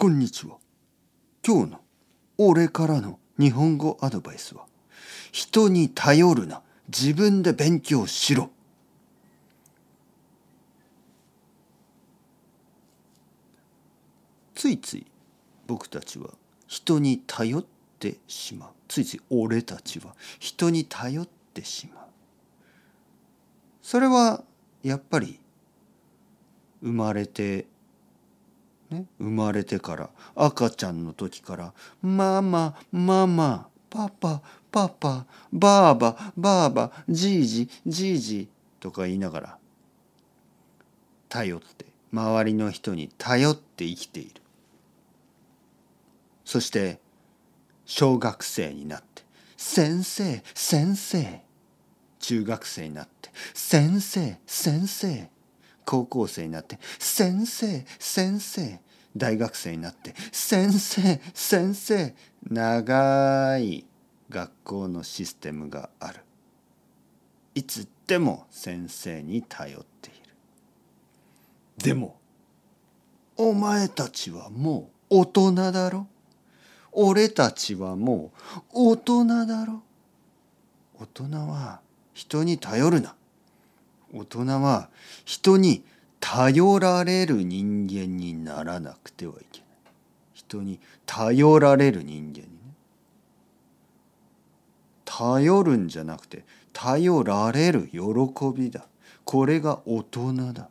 [0.00, 0.58] こんにちは。
[1.44, 1.80] 今日の
[2.36, 4.64] 俺からの日本語アドバイスは、
[5.32, 6.62] 人に頼るな。
[6.86, 8.48] 自分で勉強しろ。
[14.54, 15.06] ついつい
[15.66, 16.28] 僕たちは
[16.68, 17.64] 人に頼っ
[17.98, 18.68] てしまう。
[18.86, 22.04] ついつい俺たちは人に頼ってしまう。
[23.82, 24.44] それは
[24.84, 25.40] やっぱり
[26.82, 27.66] 生まれて
[28.90, 34.40] ね、生まれてから赤ちゃんの時から「ママママパパ
[34.70, 38.48] パパバーババーバじいじじいじ」
[38.80, 39.58] とか言いながら
[41.28, 44.40] 頼って周りの人に頼って生きている。
[46.44, 46.98] そして
[47.84, 49.22] 小学生になって
[49.58, 51.42] 「先生先生」
[52.20, 55.30] 中学生になって「先生先生」
[55.84, 58.80] 高校生になって「先生先生」
[59.18, 62.14] 大学生になって「先生先生」
[62.48, 63.84] 長い
[64.30, 66.20] 学校のシステムがある。
[67.54, 70.18] いつでも先生に頼っている。
[71.78, 72.18] でも
[73.36, 76.06] お前たちはもう大人だろ。
[76.92, 78.32] 俺たちはも
[78.72, 79.82] う大人だろ。
[80.94, 81.80] 大人は
[82.14, 83.14] 人に頼るな。
[84.12, 84.88] 大人は
[85.24, 89.68] 人に頼頼られる人間にならなくてはいけない。
[90.32, 92.48] 人に頼られる人間にね。
[95.04, 97.98] 頼るんじゃなくて頼られる喜
[98.54, 98.86] びだ。
[99.24, 100.68] これが大人だ。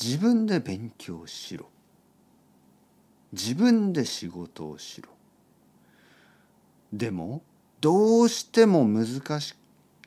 [0.00, 1.68] 自分で勉強しろ。
[3.32, 5.08] 自分で仕事をしろ。
[6.92, 7.42] でも
[7.80, 9.06] どうしても難
[9.40, 9.54] し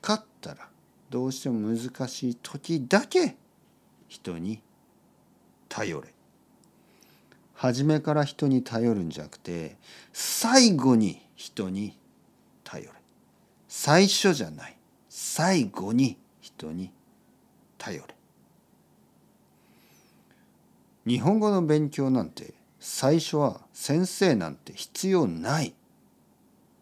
[0.02, 0.70] かったら
[1.10, 3.36] どうしても難しい時だけ
[4.08, 4.62] 人に
[5.68, 6.08] 頼れ。
[7.56, 9.78] 初めから人に頼るんじゃなくて
[10.14, 11.98] 最後に人に
[12.64, 12.90] 頼れ。
[13.68, 14.78] 最初じゃない。
[15.10, 16.92] 最後に人に
[17.78, 18.04] 頼れ。
[21.06, 25.74] 日本語の勉強なんて最初は先生なんて必要ない。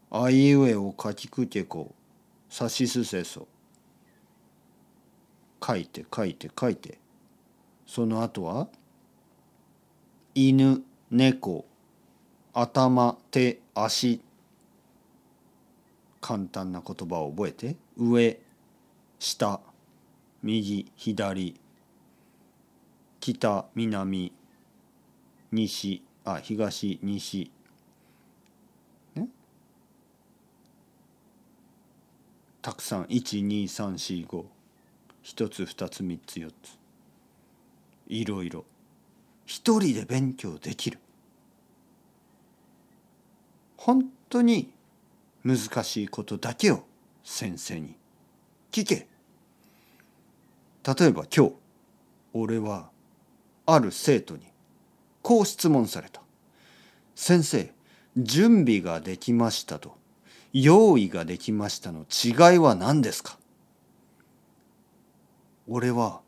[0.09, 1.94] あいうえを書きくけこ
[2.50, 3.47] さしすせそ。
[5.66, 7.00] 書いて書いて書いて。
[7.85, 8.68] その後は
[10.35, 11.66] 犬猫
[12.53, 14.22] 頭手足。
[16.19, 17.75] 簡単な言葉を覚えて。
[17.95, 18.40] 上
[19.19, 19.62] 下
[20.44, 21.59] 右左。
[23.19, 24.34] 北南。
[25.51, 27.51] 西あ東西。
[29.16, 29.29] ね。
[32.62, 33.06] たくさん。
[33.06, 34.56] 12345
[35.27, 36.53] 一つ二つ三つ四つ。
[38.07, 38.63] いろいろ。
[39.45, 40.99] 一人で勉強できる。
[43.75, 44.71] 本当に
[45.43, 46.85] 難しいことだけを
[47.25, 47.97] 先生に
[48.71, 49.05] 聞け。
[50.95, 51.53] 例えば今日
[52.31, 52.89] 俺は
[53.65, 54.47] ある生徒に
[55.21, 56.21] こう質問された
[57.15, 57.73] 「先生
[58.15, 59.97] 準備ができました」と
[60.53, 63.38] 「用意ができました」の違いは何ですか？
[65.67, 66.22] 俺は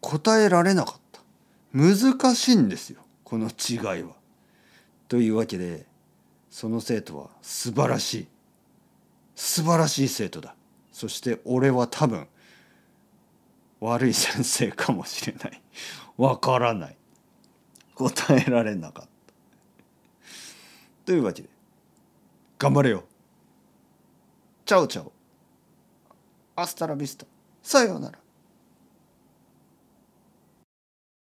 [0.00, 1.20] 答えられなかった。
[1.72, 4.14] 難しいんですよこの違いは。
[5.08, 5.86] というわけで
[6.50, 8.28] その生徒は素晴らしい。
[9.34, 10.54] 素晴らしい生徒だ。
[10.92, 12.26] そして俺は多分
[13.80, 15.62] 悪い先生かもしれない。
[16.16, 16.96] わからない。
[17.94, 19.10] 答えられなかった。
[21.06, 21.48] というわけで
[22.58, 23.04] 頑張れよ。
[24.64, 27.26] Ciao ciao。Hasta la vista。
[27.62, 28.19] さようなら。